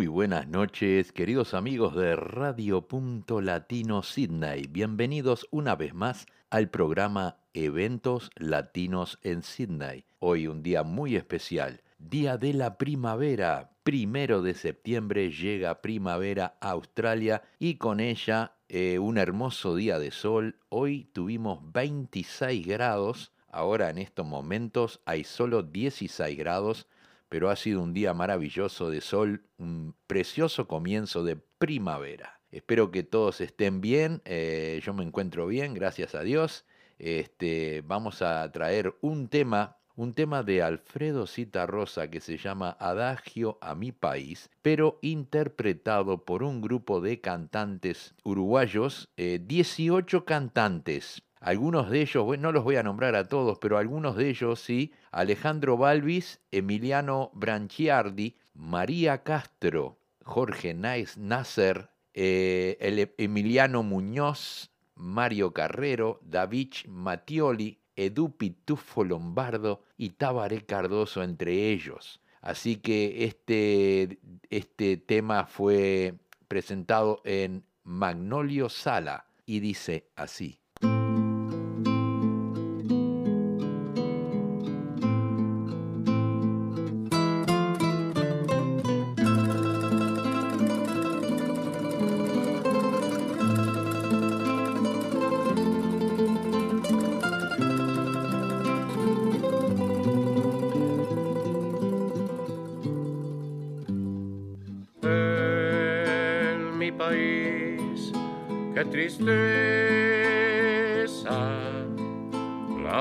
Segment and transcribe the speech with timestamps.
[0.00, 4.66] Muy buenas noches, queridos amigos de Radio Punto Latino Sydney.
[4.66, 10.06] Bienvenidos una vez más al programa Eventos Latinos en Sydney.
[10.18, 13.72] Hoy un día muy especial, Día de la Primavera.
[13.82, 20.12] Primero de septiembre llega primavera a Australia y con ella eh, un hermoso día de
[20.12, 20.56] sol.
[20.70, 26.86] Hoy tuvimos 26 grados, ahora en estos momentos hay solo 16 grados
[27.30, 32.40] pero ha sido un día maravilloso de sol, un precioso comienzo de primavera.
[32.50, 36.66] Espero que todos estén bien, eh, yo me encuentro bien, gracias a Dios.
[36.98, 41.24] Este, vamos a traer un tema, un tema de Alfredo
[41.68, 48.16] Rosa que se llama Adagio a mi país, pero interpretado por un grupo de cantantes
[48.24, 53.78] uruguayos, 18 eh, cantantes, algunos de ellos, no los voy a nombrar a todos, pero
[53.78, 63.82] algunos de ellos sí, Alejandro Balvis, Emiliano Branchiardi, María Castro, Jorge Nais Nasser, eh, Emiliano
[63.82, 72.20] Muñoz, Mario Carrero, David Mattioli, Edu Pitufo Lombardo y Tabaré Cardoso entre ellos.
[72.42, 74.18] Así que este,
[74.50, 76.14] este tema fue
[76.48, 80.60] presentado en Magnolio Sala y dice así.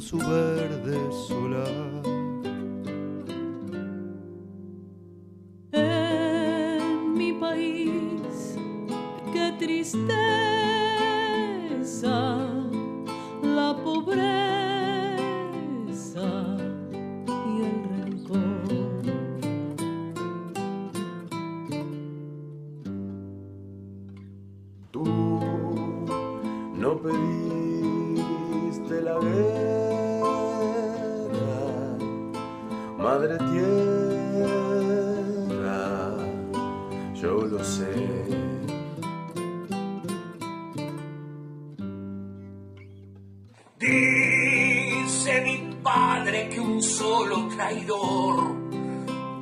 [0.00, 1.97] su verde solar.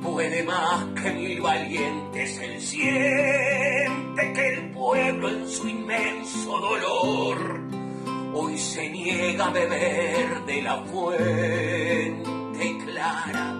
[0.01, 2.39] Puede más que mil valientes.
[2.39, 7.59] Él siente que el pueblo en su inmenso dolor
[8.33, 13.56] hoy se niega a beber de la fuente clara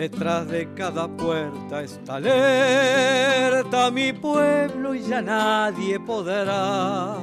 [0.00, 7.18] Detrás de cada puerta está alerta mi pueblo y ya nadie podrá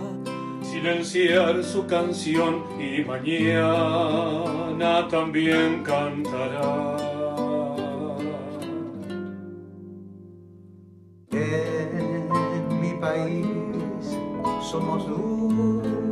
[0.61, 4.27] silenciar su canción y mañana
[5.07, 6.97] también cantará.
[11.31, 13.47] En mi país
[14.61, 16.06] somos duros,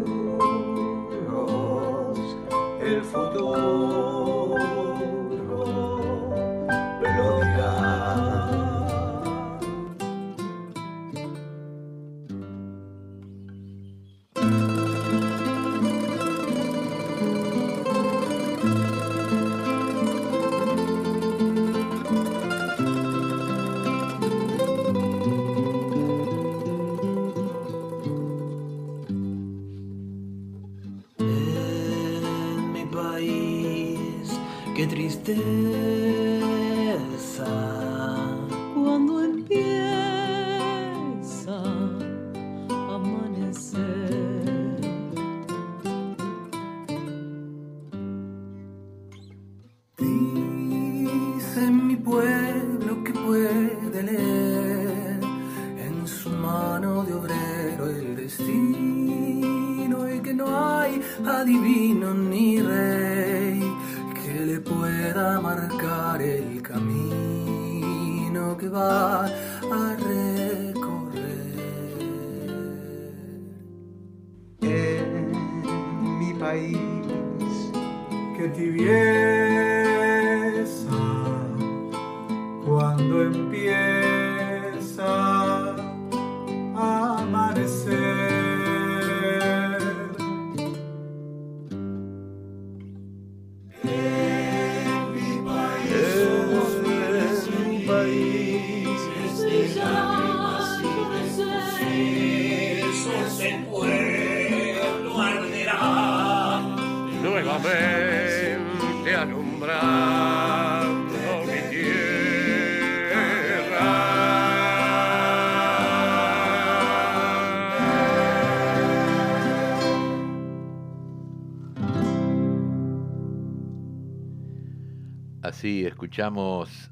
[125.57, 126.91] Así escuchamos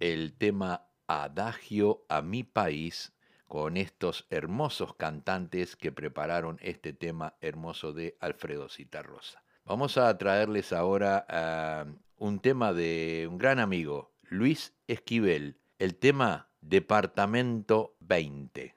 [0.00, 3.12] el tema Adagio a mi país
[3.46, 9.44] con estos hermosos cantantes que prepararon este tema hermoso de Alfredo Citarrosa.
[9.64, 16.48] Vamos a traerles ahora ah, un tema de un gran amigo, Luis Esquivel, el tema
[16.60, 18.74] Departamento 20.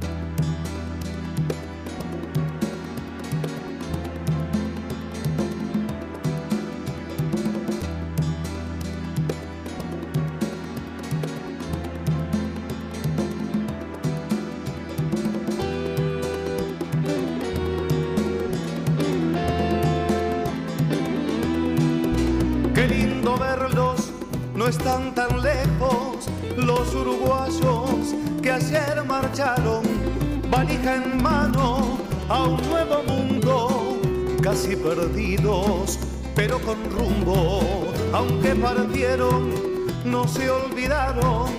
[0.00, 0.03] Qué
[34.54, 35.98] casi perdidos,
[36.36, 37.60] pero con rumbo,
[38.12, 39.52] aunque partieron,
[40.04, 41.50] no se olvidaron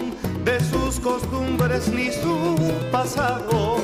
[0.46, 2.56] de sus costumbres ni su
[2.94, 3.80] pasado.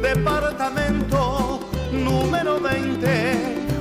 [0.00, 1.60] Departamento
[1.92, 3.36] número 20,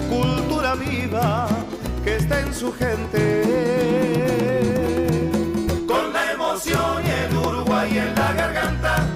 [0.09, 1.47] cultura viva
[2.03, 3.21] que está en su gente.
[5.87, 9.07] Con la emoción y el Uruguay en la garganta,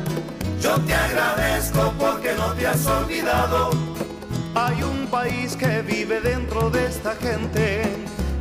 [0.62, 3.87] yo te agradezco porque no te has olvidado.
[5.27, 7.81] País que vive dentro de esta gente,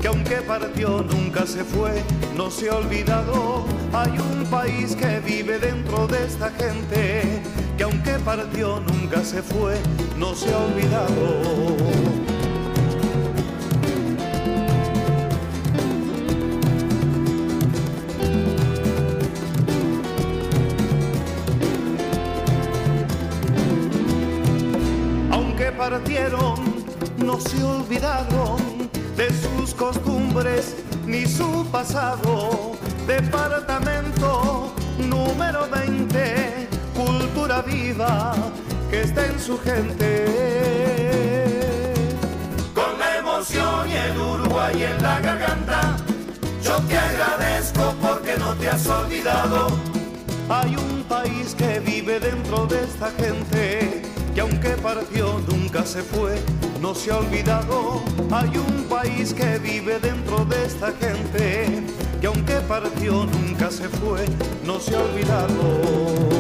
[0.01, 1.91] que aunque partió nunca se fue,
[2.37, 3.65] no se ha olvidado.
[3.93, 7.43] Hay un país que vive dentro de esta gente,
[7.77, 9.75] que aunque partió nunca se fue,
[10.17, 11.77] no se ha olvidado.
[25.33, 26.76] aunque partieron,
[27.27, 32.77] no se olvidaron de sus costumbres ni su pasado.
[33.05, 38.33] Departamento número 20, cultura viva
[38.91, 40.25] que está en su gente.
[42.73, 45.97] Con la emoción y el Uruguay en la garganta,
[46.63, 49.67] yo te agradezco porque no te has olvidado.
[50.49, 54.03] Hay un país que vive dentro de esta gente,
[54.33, 56.41] que aunque partió nunca se fue,
[56.87, 58.01] no se ha olvidado.
[58.31, 61.83] Hay un país que vive dentro de esta gente,
[62.21, 64.25] que aunque partió nunca se fue,
[64.65, 66.36] no se ha olvidado.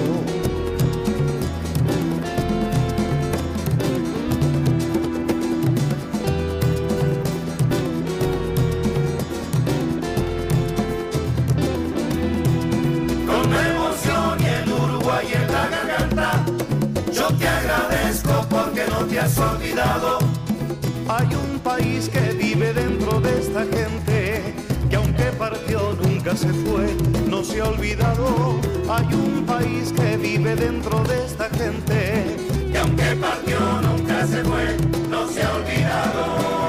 [21.08, 24.54] Hay un país que vive dentro de esta gente,
[24.90, 26.96] que aunque partió nunca se fue,
[27.28, 28.58] no se ha olvidado.
[28.88, 32.36] Hay un país que vive dentro de esta gente,
[32.72, 34.76] que aunque partió nunca se fue,
[35.08, 36.65] no se ha olvidado.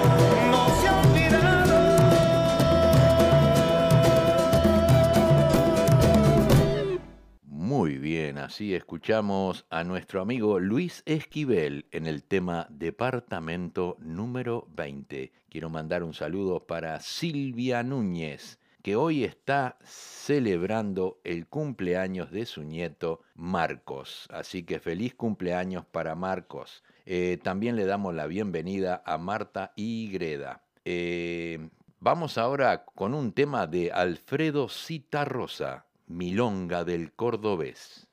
[8.58, 15.32] Así escuchamos a nuestro amigo Luis Esquivel en el tema Departamento número 20.
[15.48, 22.64] Quiero mandar un saludo para Silvia Núñez, que hoy está celebrando el cumpleaños de su
[22.64, 24.28] nieto Marcos.
[24.32, 26.84] Así que feliz cumpleaños para Marcos.
[27.06, 30.64] Eh, también le damos la bienvenida a Marta y Greda.
[30.84, 38.07] Eh, vamos ahora con un tema de Alfredo Citarrosa, Milonga del Cordobés.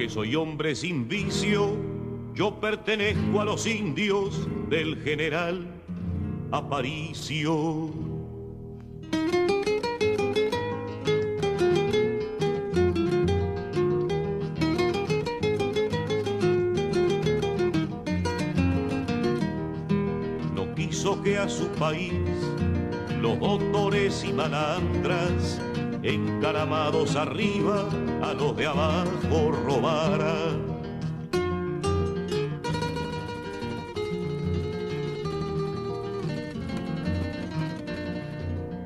[0.00, 1.76] Porque soy hombre sin vicio,
[2.32, 5.66] yo pertenezco a los indios del general
[6.52, 7.90] Aparicio.
[20.54, 22.14] No quiso que a su país
[23.20, 25.60] los doctores y malandras
[26.02, 27.88] encaramados arriba
[28.22, 30.70] a los de abajo robaran.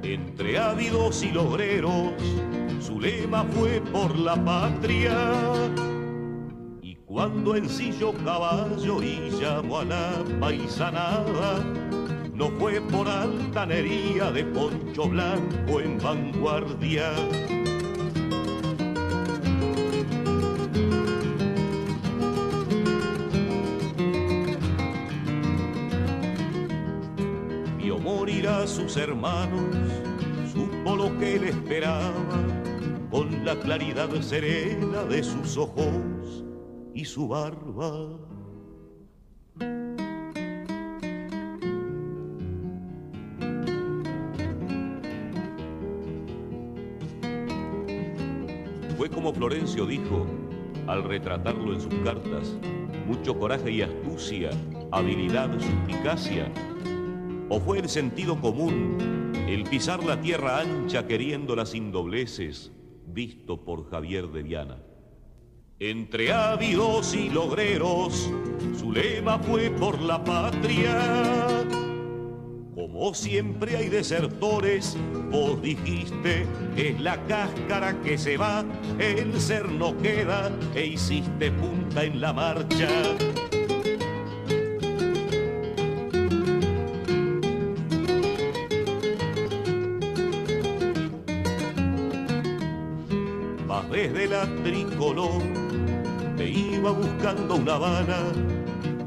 [0.02, 2.12] Entre ávidos y logreros,
[2.80, 5.16] su lema fue por la patria.
[6.82, 11.64] Y cuando ensilló caballo y llamó a la paisanada,
[12.34, 17.12] no fue por altanería de poncho blanco en vanguardia.
[27.78, 29.62] Vio morir a sus hermanos,
[30.52, 32.18] supo lo que le esperaba,
[33.10, 36.44] con la claridad serena de sus ojos
[36.94, 38.33] y su barba.
[49.24, 50.26] Como Florencio dijo
[50.86, 52.58] al retratarlo en sus cartas,
[53.06, 54.50] mucho coraje y astucia,
[54.92, 56.52] habilidad, suspicacia.
[57.48, 62.70] O fue el sentido común, el pisar la tierra ancha queriéndola sin dobleces,
[63.06, 64.76] visto por Javier de Viana.
[65.78, 68.30] Entre ávidos y logreros,
[68.78, 71.63] su lema fue por la patria.
[72.94, 74.96] Como siempre hay desertores,
[75.28, 76.46] vos dijiste,
[76.76, 78.64] es la cáscara que se va,
[79.00, 82.88] el ser no queda, e hiciste punta en la marcha.
[93.66, 95.42] Vas desde la tricolor,
[96.36, 98.20] te iba buscando una Habana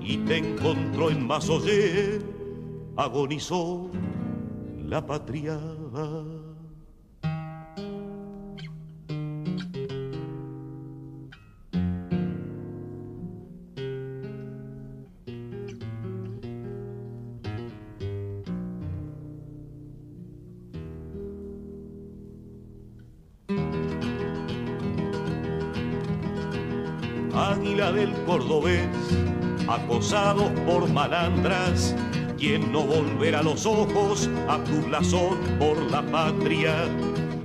[0.01, 2.26] y te encontró en Mazoyer
[2.97, 3.89] agonizó
[4.85, 5.59] la patria.
[27.33, 28.87] Águila del cordobés,
[29.67, 31.95] acosados por malandras,
[32.37, 36.73] quien no volverá los ojos a tu blasón por la patria.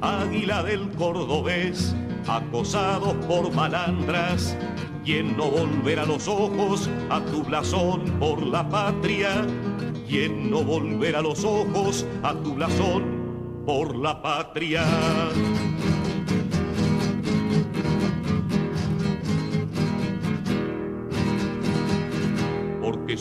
[0.00, 1.94] Águila del cordobés,
[2.26, 4.56] acosados por malandras,
[5.04, 9.46] quien no volverá los ojos a tu blasón por la patria.
[10.08, 14.84] Quien no volverá los ojos a tu blasón por la patria.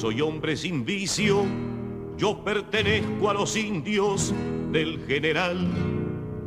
[0.02, 1.46] Soy hombre sin vicio,
[2.18, 4.34] yo pertenezco a los indios
[4.72, 5.68] del general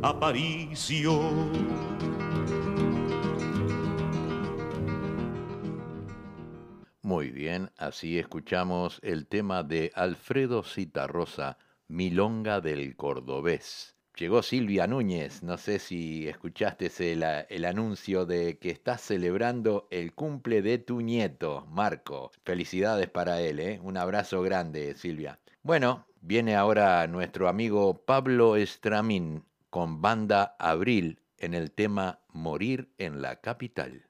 [0.01, 1.21] Aparicio.
[7.01, 11.57] Muy bien, así escuchamos el tema de Alfredo Citarrosa,
[11.87, 13.94] Milonga del Cordobés.
[14.17, 20.13] Llegó Silvia Núñez, no sé si escuchaste el, el, anuncio de que estás celebrando el
[20.13, 22.31] cumple de tu nieto, Marco.
[22.45, 23.77] Felicidades para él, ¿eh?
[23.83, 25.39] un abrazo grande, Silvia.
[25.63, 33.21] Bueno, viene ahora nuestro amigo Pablo Estramín con banda Abril en el tema Morir en
[33.21, 34.05] la capital.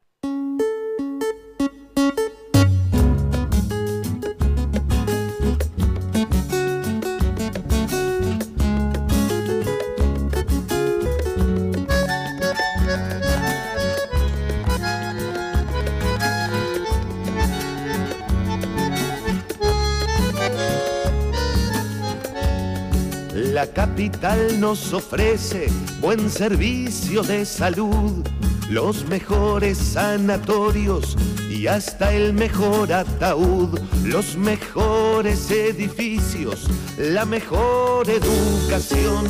[23.56, 25.68] La capital nos ofrece
[26.02, 28.22] buen servicio de salud,
[28.70, 31.16] los mejores sanatorios
[31.50, 39.26] y hasta el mejor ataúd, los mejores edificios, la mejor educación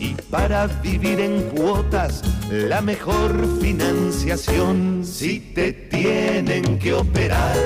[0.00, 5.04] y para vivir en cuotas la mejor financiación.
[5.04, 7.56] Si te tienen que operar,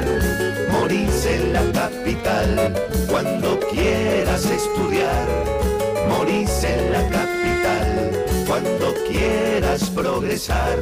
[0.71, 2.75] morís en la capital
[3.09, 5.76] cuando quieras estudiar,
[6.09, 10.79] morís en la capital cuando quieras progresar,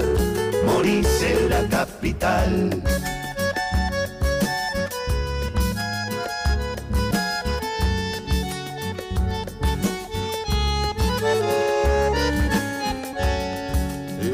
[0.66, 2.82] morís en la capital.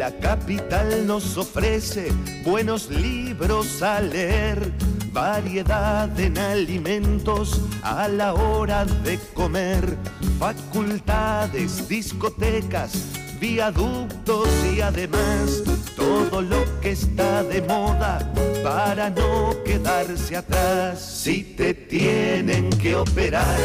[0.00, 2.11] La capital nos ofrece
[2.42, 4.73] buenos libros a leer,
[5.12, 9.98] variedad en alimentos a la hora de comer,
[10.40, 12.92] facultades, discotecas,
[13.38, 15.62] viaductos y además
[15.94, 18.20] todo lo que está de moda
[18.64, 20.98] para no quedarse atrás.
[20.98, 23.59] Si te tienen que operar,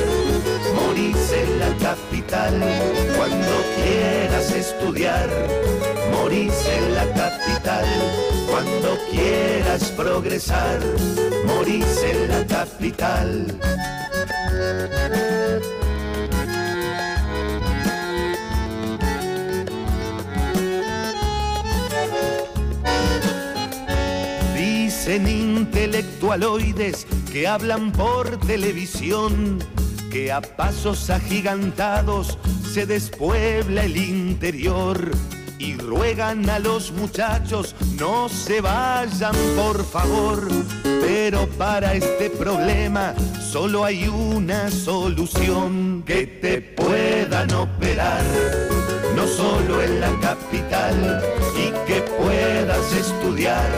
[0.76, 2.54] morís en la capital
[3.16, 5.30] cuando quieras estudiar.
[6.12, 7.86] Morís en la capital
[8.50, 10.82] cuando quieras progresar.
[11.46, 13.60] Morís en la capital.
[25.16, 29.60] Dicen intelectualoides que hablan por televisión
[30.12, 32.38] que a pasos agigantados
[32.74, 35.12] se despuebla el interior
[35.58, 40.50] y ruegan a los muchachos no se vayan por favor.
[40.84, 48.22] Pero para este problema solo hay una solución que te puedan operar,
[49.16, 51.24] no solo en la capital
[51.58, 53.72] y que puedas estudiar,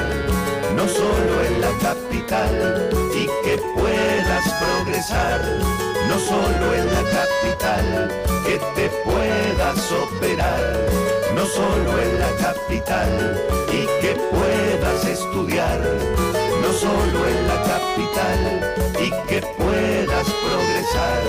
[0.75, 5.41] no solo en la capital y que puedas progresar,
[6.09, 8.11] no solo en la capital,
[8.45, 10.85] que te puedas operar,
[11.35, 15.79] no solo en la capital y que puedas estudiar,
[16.61, 21.23] no solo en la capital y que puedas progresar,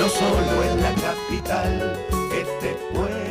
[0.00, 1.98] no solo en la capital,
[2.30, 3.25] que te puedan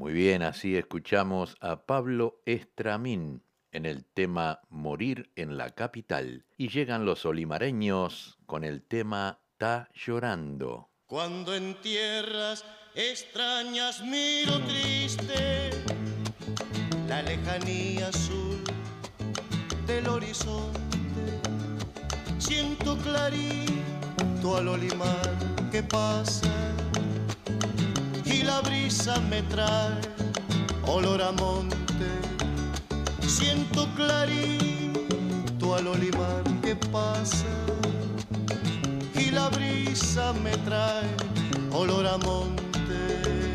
[0.00, 6.46] Muy bien, así escuchamos a Pablo Estramín en el tema Morir en la capital.
[6.56, 10.88] Y llegan los olimareños con el tema Ta llorando.
[11.04, 15.68] Cuando en tierras extrañas miro triste
[17.06, 18.64] la lejanía azul
[19.86, 20.80] del horizonte,
[22.38, 25.36] siento clarito al olimar
[25.70, 26.79] que pasa
[28.40, 30.00] y la brisa me trae
[30.86, 32.08] olor a monte.
[33.26, 37.46] Siento clarito al olimar que pasa
[39.14, 41.10] y la brisa me trae
[41.72, 43.49] olor a monte.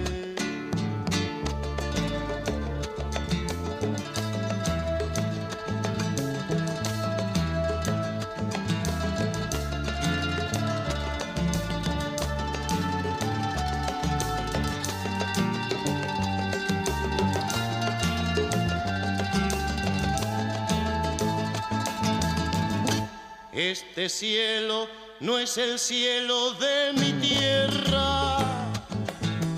[23.76, 24.88] Este cielo
[25.20, 28.38] no es el cielo de mi tierra.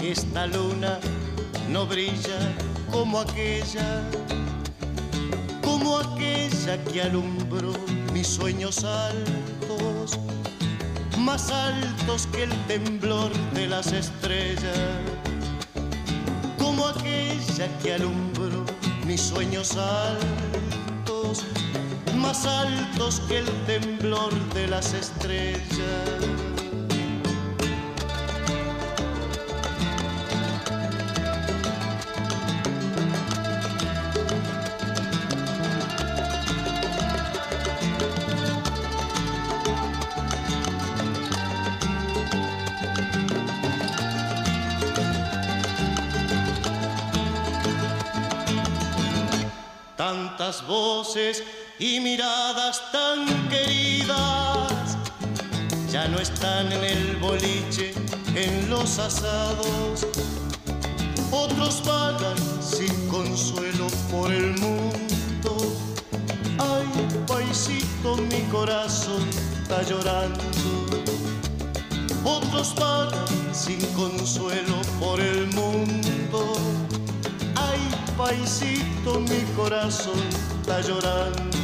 [0.02, 1.00] Esta luna
[1.70, 2.40] no brilla
[2.92, 4.02] como aquella,
[5.64, 7.74] como aquella que alumbró
[8.12, 10.18] mis sueños altos,
[11.20, 14.80] más altos que el temblor de las estrellas,
[16.58, 18.66] como aquella que alumbró
[19.06, 20.57] mis sueños altos
[22.28, 25.62] más altos que el temblor de las estrellas.
[49.96, 51.42] Tantas voces
[51.80, 54.98] y miradas tan queridas
[55.92, 57.94] ya no están en el boliche,
[58.36, 60.08] en los asados.
[61.32, 65.58] Otros vagan sin consuelo por el mundo.
[66.58, 66.88] Ay,
[67.28, 69.28] paisito mi corazón
[69.62, 70.44] está llorando.
[72.24, 76.56] Otros vagan sin consuelo por el mundo.
[77.56, 77.80] Ay,
[78.18, 80.22] paisito mi corazón
[80.62, 81.57] está llorando.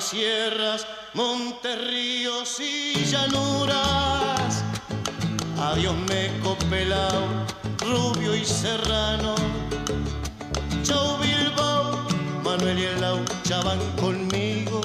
[0.00, 4.62] Sierras, montes, ríos y llanuras.
[5.60, 7.26] Adiós meco pelao,
[7.80, 9.34] rubio y serrano.
[10.84, 12.06] Chau Bilbao,
[12.44, 13.60] Manuel y el Laucha
[14.00, 14.80] conmigo.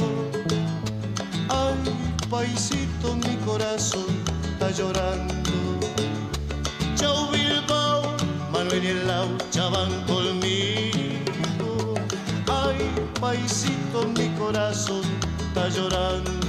[1.47, 1.75] Ay,
[2.27, 4.07] paisito, mi corazón
[4.51, 5.51] está llorando.
[6.95, 8.17] Chau Bilbao,
[8.51, 10.22] Manuel y el Laucha van conmigo.
[13.23, 15.01] Paisito, mi corazón
[15.47, 16.42] está llorando.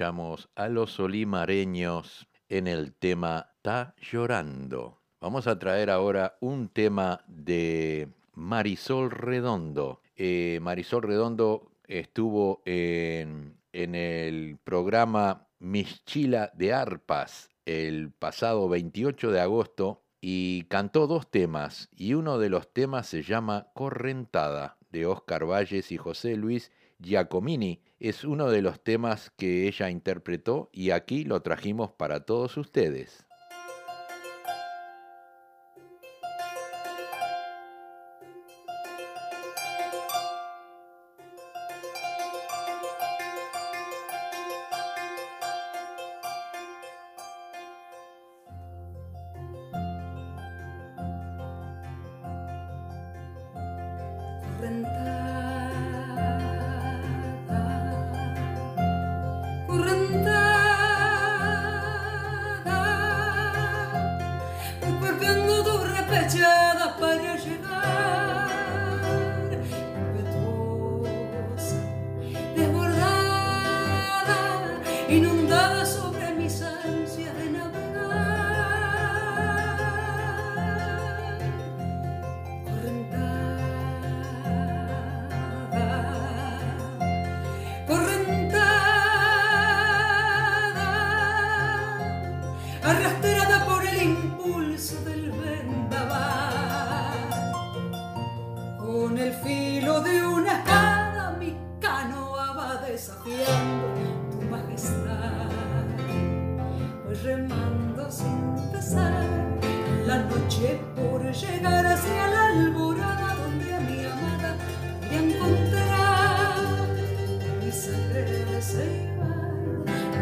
[0.00, 5.02] A los olimareños en el tema Ta llorando.
[5.20, 10.00] Vamos a traer ahora un tema de Marisol Redondo.
[10.16, 19.40] Eh, Marisol Redondo estuvo en, en el programa Mischila de Arpas el pasado 28 de
[19.40, 25.44] agosto y cantó dos temas y uno de los temas se llama Correntada de Oscar
[25.44, 27.82] Valles y José Luis Giacomini.
[28.00, 33.26] Es uno de los temas que ella interpretó y aquí lo trajimos para todos ustedes.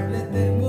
[0.08, 0.58] Ceibar.
[0.60, 0.67] No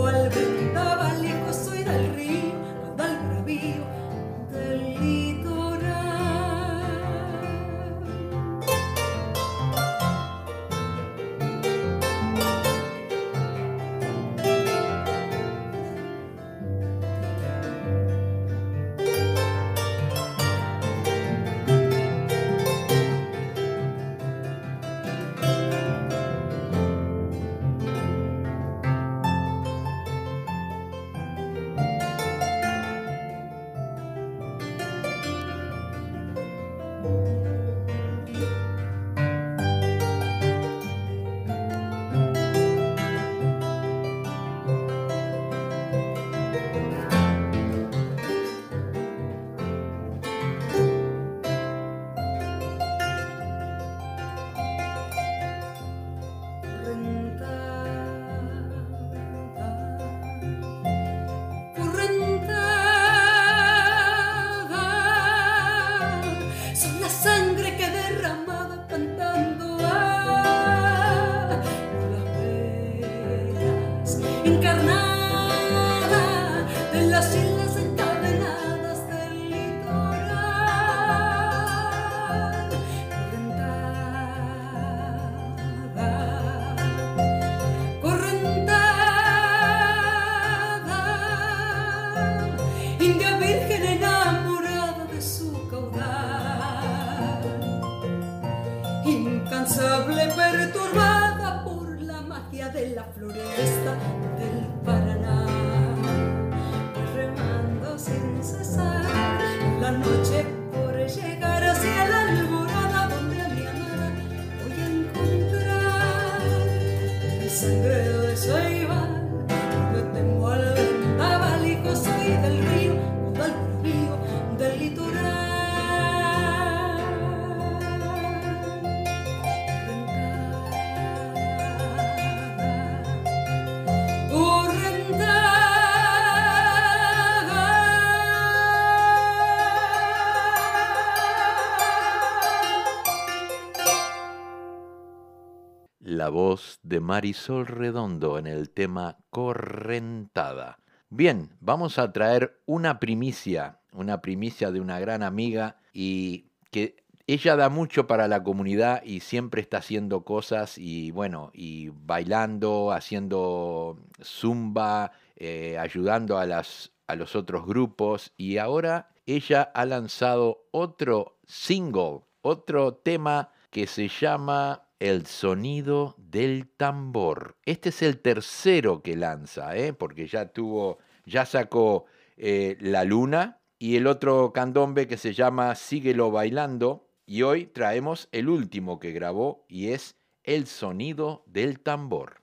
[146.29, 150.79] Voz de Marisol Redondo en el tema Correntada.
[151.09, 157.55] Bien, vamos a traer una primicia, una primicia de una gran amiga y que ella
[157.55, 163.99] da mucho para la comunidad y siempre está haciendo cosas y bueno, y bailando, haciendo
[164.23, 171.37] zumba, eh, ayudando a, las, a los otros grupos y ahora ella ha lanzado otro
[171.45, 177.55] single, otro tema que se llama El sonido del tambor.
[177.65, 179.93] Este es el tercero que lanza, ¿eh?
[179.93, 182.03] porque ya tuvo, ya sacó
[182.35, 188.27] eh, La Luna y el otro candombe que se llama Síguelo bailando y hoy traemos
[188.33, 192.38] el último que grabó y es El sonido del tambor.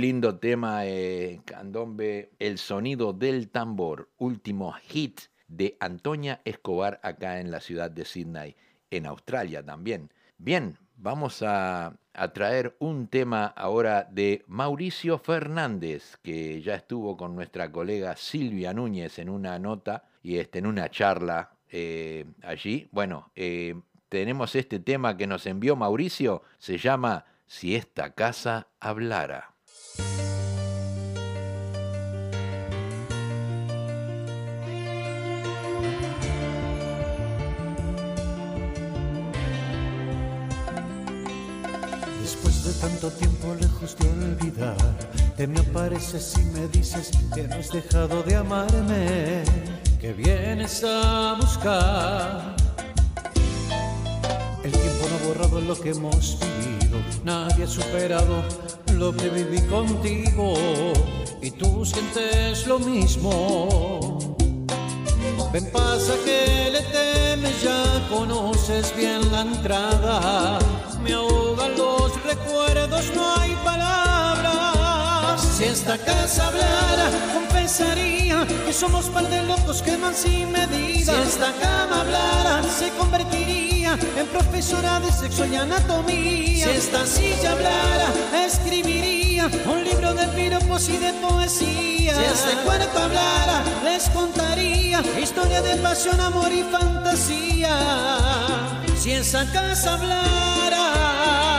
[0.00, 7.50] Lindo tema, eh, candombe, El sonido del tambor, último hit de Antonia Escobar acá en
[7.50, 8.54] la ciudad de Sydney,
[8.90, 10.12] en Australia también.
[10.36, 11.98] Bien, vamos a,
[12.34, 19.18] traer un tema ahora de Mauricio Fernández, que ya estuvo con nuestra colega Silvia Núñez
[19.18, 22.88] en una nota y este, en una charla eh, allí.
[22.92, 23.74] Bueno, eh,
[24.08, 29.57] tenemos este tema que nos envió Mauricio, se llama Si esta casa hablara.
[42.80, 44.76] Tanto tiempo lejos de olvidar,
[45.36, 49.42] te me apareces y me dices que no has dejado de amarme,
[50.00, 52.56] que vienes a buscar.
[54.62, 58.42] El tiempo no ha borrado lo que hemos vivido, nadie ha superado
[58.92, 60.54] lo que viví contigo
[61.42, 64.36] y tú sientes lo mismo.
[65.52, 70.58] Ven, pasa que le temes, ya conoces bien la entrada.
[71.02, 71.97] Me ahogan los
[72.28, 75.40] recuerdos, no hay palabras.
[75.56, 81.14] Si esta casa hablara, confesaría que somos par de locos que van sin medida.
[81.14, 86.64] Si esta cama hablara, se convertiría en profesora de sexo y anatomía.
[86.66, 88.08] Si esta silla hablara,
[88.46, 92.14] escribiría un libro de piropos y de poesía.
[92.14, 97.74] Si este cuerpo hablara, les contaría historia de pasión, amor y fantasía.
[99.00, 101.57] Si esa casa hablara.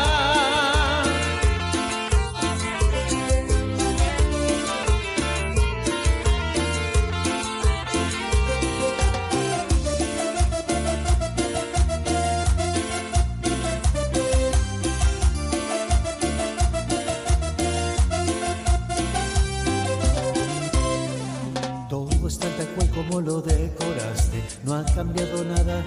[24.99, 25.81] Cambiado nada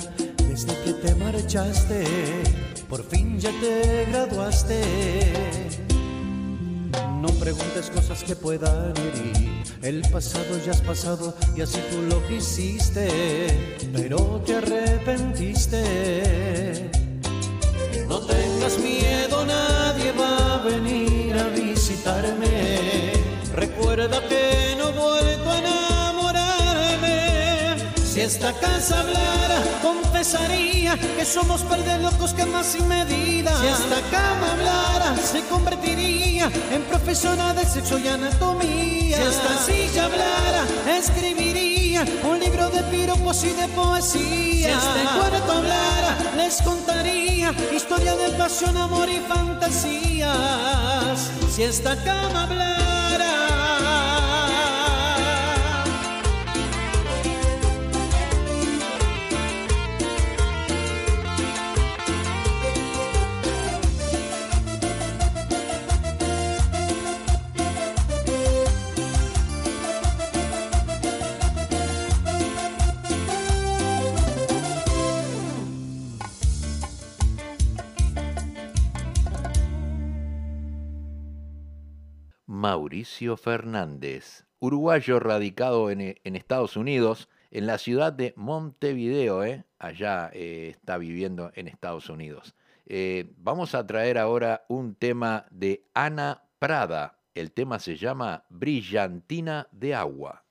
[0.48, 2.02] desde que te marchaste.
[2.88, 4.80] Por fin ya te graduaste.
[7.20, 9.64] No preguntes cosas que puedan herir.
[9.82, 13.06] El pasado ya has pasado y así tú lo quisiste,
[13.92, 15.82] pero te arrepentiste.
[18.08, 23.12] No tengas miedo, nadie va a venir a visitarme.
[23.54, 24.61] Recuerda que
[28.22, 33.50] Si esta casa hablara, confesaría que somos par de locos que más sin medida.
[33.60, 39.16] Si esta cama hablara, se convertiría en profesora de sexo y anatomía.
[39.16, 40.64] Si esta silla hablara,
[40.96, 44.68] escribiría un libro de piropos y de poesía.
[44.80, 50.30] Si este cuarto hablara, les contaría historia de pasión, amor y fantasías.
[51.50, 52.91] Si esta cama hablara.
[82.52, 89.64] Mauricio Fernández, uruguayo radicado en, eh, en Estados Unidos, en la ciudad de Montevideo, ¿eh?
[89.78, 92.54] allá eh, está viviendo en Estados Unidos.
[93.38, 97.16] Vamos a traer ahora un tema de Ana Prada.
[97.34, 100.41] El tema se llama Brillantina de Agua.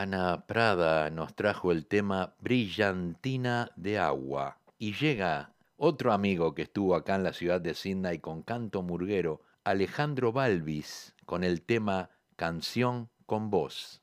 [0.00, 4.58] Ana Prada nos trajo el tema Brillantina de Agua.
[4.78, 9.42] Y llega otro amigo que estuvo acá en la ciudad de Sydney con canto murguero,
[9.64, 14.00] Alejandro Balvis, con el tema Canción con Voz.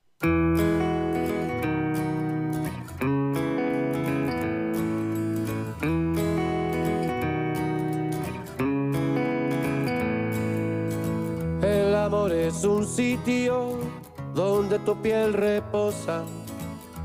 [11.61, 13.84] El amor es un sitio
[14.35, 16.23] donde tu piel reposa,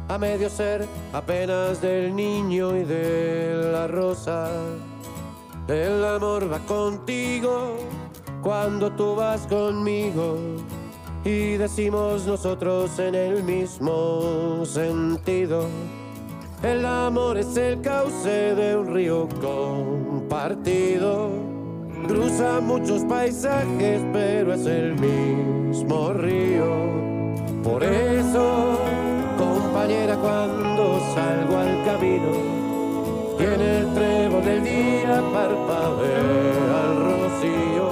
[0.09, 4.51] a medio ser apenas del niño y de la rosa.
[5.69, 7.77] El amor va contigo
[8.43, 10.37] cuando tú vas conmigo
[11.25, 15.69] y decimos nosotros en el mismo sentido.
[16.65, 21.31] El amor es el cauce de un río compartido.
[22.09, 27.10] Cruza muchos paisajes, pero es el mismo río.
[27.63, 28.79] Por eso,
[29.37, 32.31] compañera, cuando salgo al camino,
[33.39, 37.89] y en el trevo del día parpadea el rocío,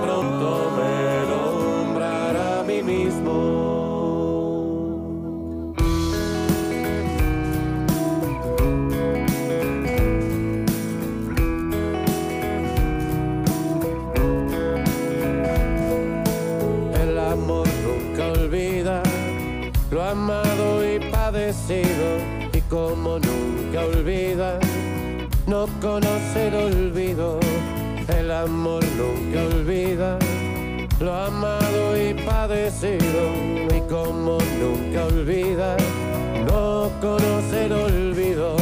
[0.00, 3.34] pronto me nombrara a mí mismo.
[17.02, 19.02] El amor nunca olvida
[19.90, 22.18] lo amado y padecido
[22.52, 24.58] y como nunca olvida
[25.46, 27.38] no conoce el olvido.
[28.08, 28.84] El amor
[37.02, 38.56] no conoce el olvido.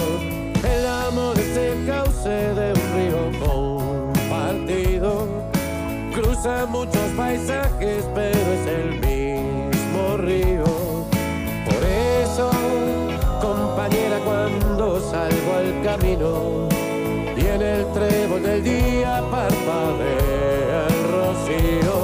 [0.64, 5.26] El amor es el cauce de un río compartido
[6.12, 10.64] cruza muchos paisajes, pero es el mismo río.
[11.64, 11.82] Por
[12.22, 12.50] eso,
[13.40, 16.68] compañera, cuando salgo al camino
[17.36, 21.99] y el trébol del día parpadea el rocío,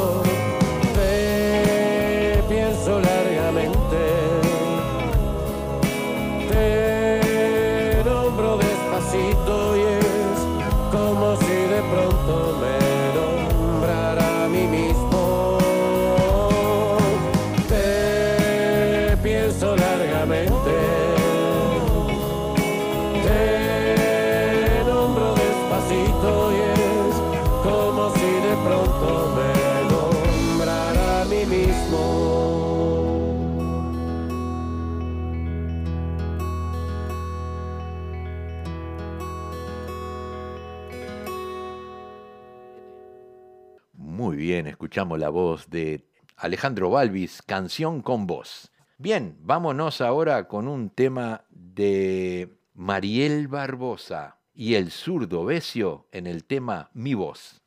[44.97, 46.07] la voz de
[46.38, 48.72] Alejandro Balvis, Canción con Voz.
[48.97, 56.44] Bien, vámonos ahora con un tema de Mariel Barbosa y el zurdo Besio en el
[56.44, 57.61] tema Mi Voz.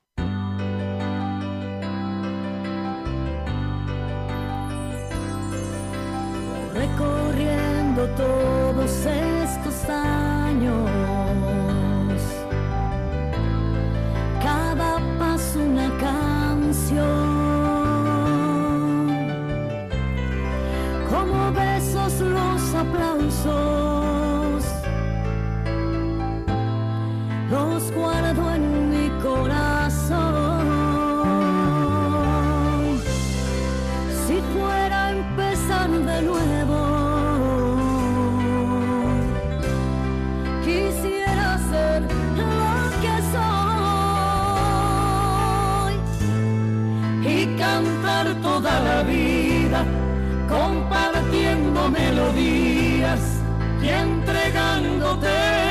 [6.73, 10.18] recorriendo todos estos años.
[22.79, 24.63] Aplausos,
[27.51, 30.59] los guardo en mi corazón.
[34.25, 36.81] Si fuera a empezar de nuevo,
[40.63, 42.01] quisiera ser
[42.39, 42.63] lo
[43.03, 43.53] que soy
[47.33, 49.79] y cantar toda la vida,
[50.47, 52.68] compartiendo melodías
[53.81, 55.68] y entregándote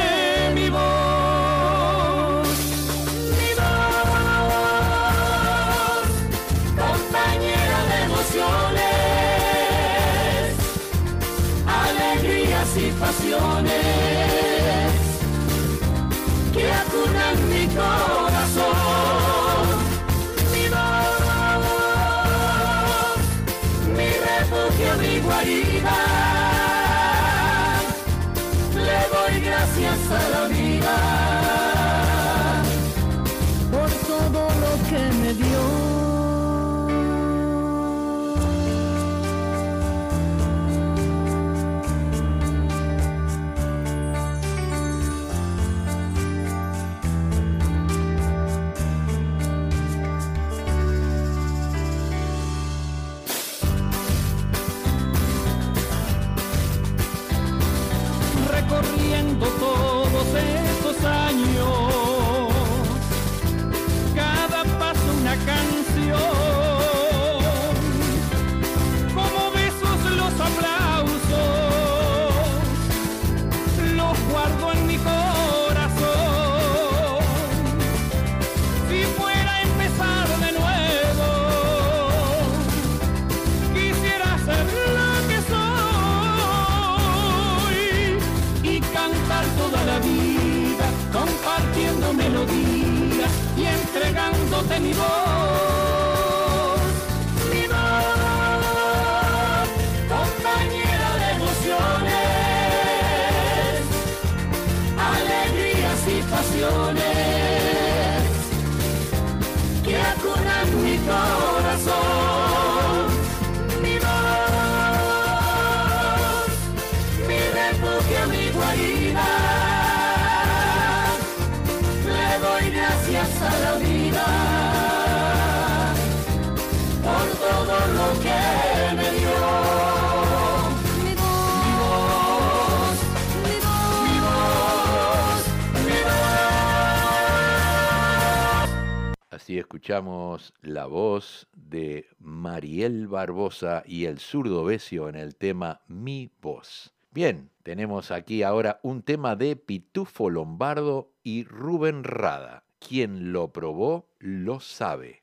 [139.79, 146.93] escuchamos la voz de Mariel Barbosa y el zurdo Besio en el tema Mi voz.
[147.13, 152.65] Bien, tenemos aquí ahora un tema de Pitufo Lombardo y Rubén Rada.
[152.81, 155.23] Quien lo probó lo sabe.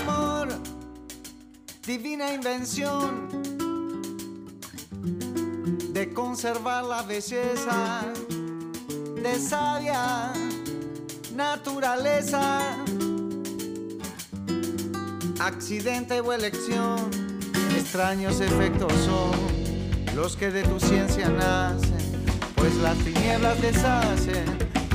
[0.00, 0.48] Amor,
[1.86, 3.53] divina invención
[5.94, 8.02] de conservar la belleza
[9.22, 10.32] de sabia
[11.36, 12.60] naturaleza.
[15.38, 16.98] Accidente o elección,
[17.76, 19.30] extraños efectos son
[20.16, 22.26] los que de tu ciencia nacen,
[22.56, 24.44] pues las tinieblas deshacen,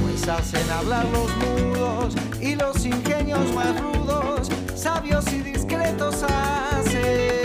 [0.02, 7.39] pues hacen hablar los mudos y los ingenios más rudos, sabios y discretos hacen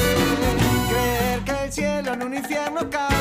[0.89, 3.14] creer que el cielo en un infierno cabe,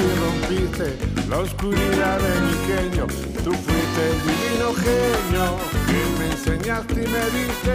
[0.00, 0.96] y rompiste
[1.28, 3.06] la oscuridad de mi genio,
[3.44, 5.44] tú fuiste el divino genio
[5.86, 7.74] que me enseñaste y me diste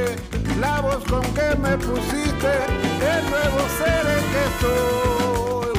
[0.59, 2.51] la voz con que me pusiste
[3.13, 5.73] el nuevo ser en que soy.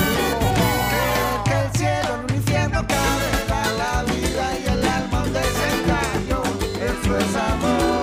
[1.44, 3.28] Que el cielo en un infierno cabe,
[3.78, 6.38] la vida y el alma un desengaño,
[6.80, 7.95] eso es amor,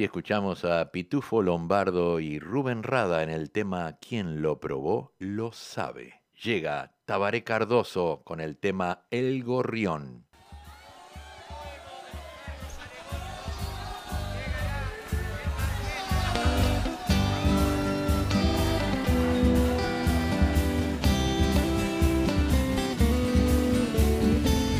[0.00, 5.52] Así escuchamos a Pitufo Lombardo y Rubén Rada en el tema Quien lo probó lo
[5.52, 6.22] sabe.
[6.42, 10.24] Llega Tabaré Cardoso con el tema El Gorrión.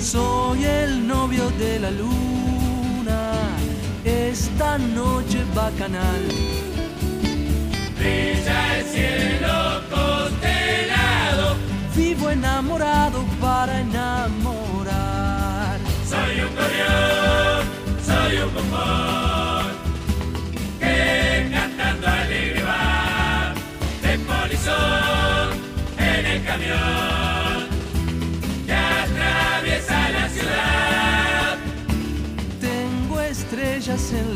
[0.00, 2.29] Soy el novio de la luz
[4.10, 6.22] esta noche bacanal.
[7.98, 9.56] Brilla el cielo
[9.90, 11.56] constelado.
[11.94, 13.99] Vivo enamorado para enamorar.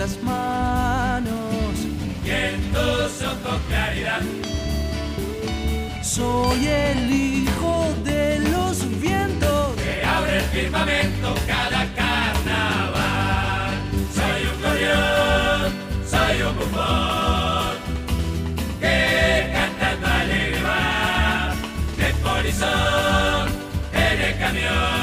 [0.05, 1.75] Las manos
[2.27, 4.21] y en tus ojos claridad.
[6.03, 13.73] Soy el hijo de los vientos que abre el firmamento cada carnaval.
[14.19, 15.73] Soy un gorrión,
[16.15, 17.77] soy un bufón
[18.81, 21.55] que cantando alegre va
[21.97, 23.49] de polizón
[23.95, 24.94] en el camión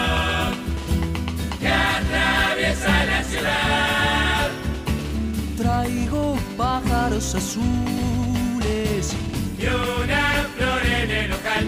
[7.21, 9.15] azules
[9.57, 11.67] y una flor en el local.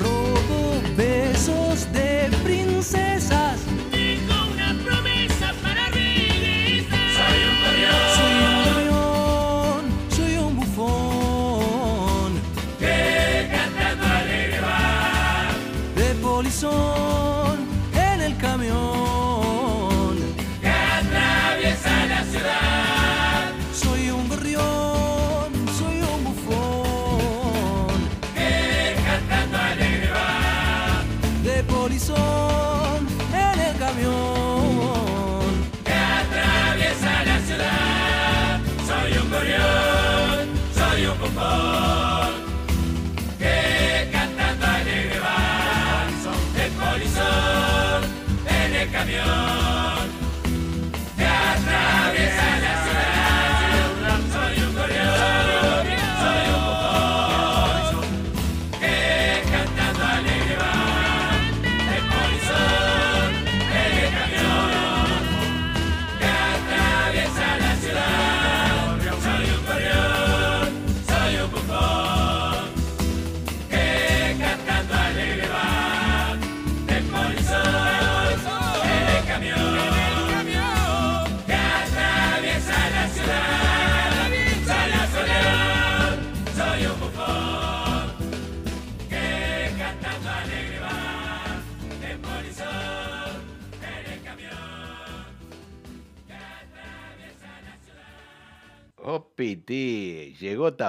[0.00, 3.67] Robo besos de princesas.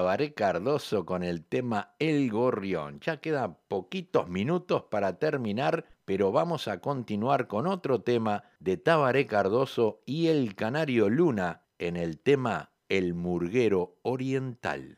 [0.09, 2.99] Tabaré Cardoso con el tema El Gorrión.
[2.99, 9.27] Ya quedan poquitos minutos para terminar, pero vamos a continuar con otro tema de Tabaré
[9.27, 14.97] Cardoso y el Canario Luna en el tema El Murguero Oriental.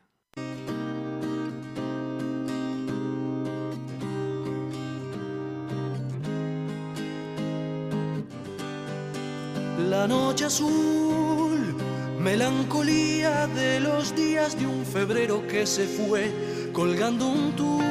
[9.90, 11.76] La noche azul,
[12.22, 16.32] melancolía de los días de un febrero que se fue,
[16.72, 17.84] colgando un tul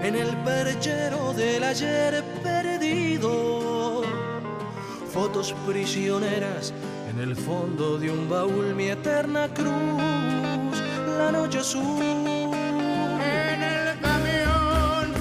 [0.00, 4.02] en el perchero del ayer perdido.
[5.12, 6.72] Fotos prisioneras
[7.10, 10.74] en el fondo de un baúl, mi eterna cruz,
[11.18, 12.02] la noche azul.
[13.20, 15.12] El camión,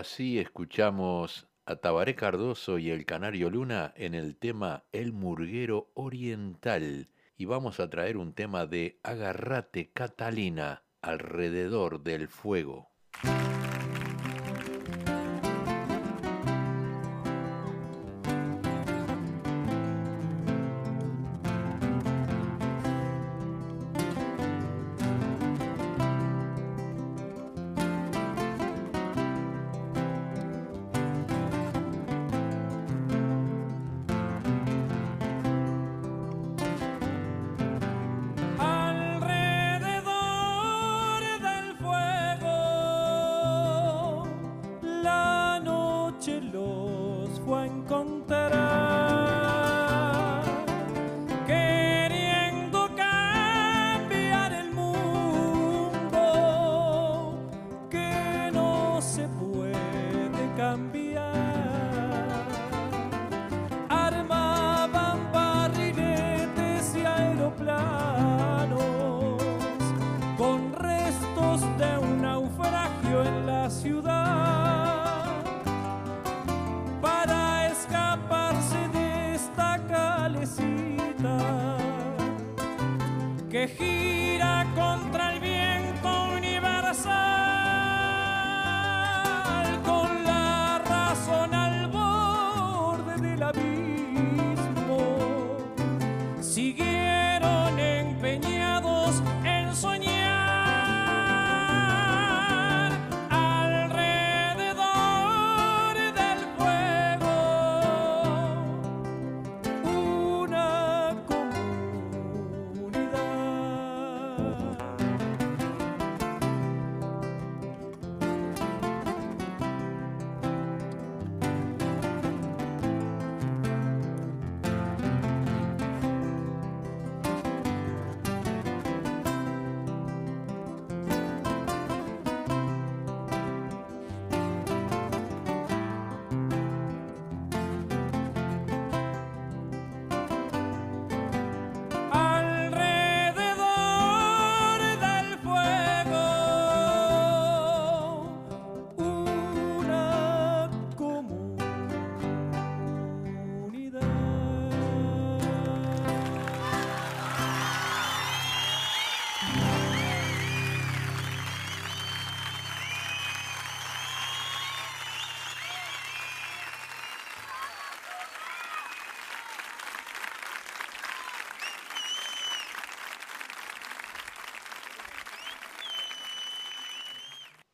[0.00, 7.10] Así escuchamos a Tabaré Cardoso y el Canario Luna en el tema El Murguero Oriental
[7.36, 12.88] y vamos a traer un tema de Agarrate Catalina alrededor del fuego.
[83.50, 87.39] que gira contra el viento universal.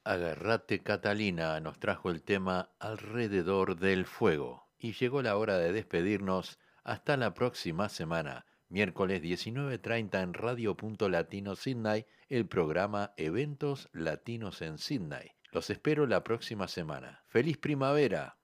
[0.07, 4.69] Agarrate Catalina nos trajo el tema Alrededor del Fuego.
[4.79, 6.61] Y llegó la hora de despedirnos.
[6.85, 14.63] Hasta la próxima semana, miércoles 19.30 en Radio Punto Latino Sydney, el programa Eventos Latinos
[14.63, 15.33] en Sydney.
[15.51, 17.25] Los espero la próxima semana.
[17.27, 18.37] ¡Feliz primavera!